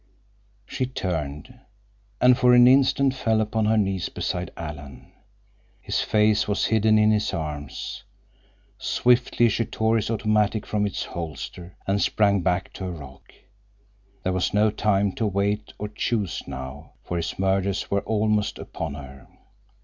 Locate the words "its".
10.87-11.03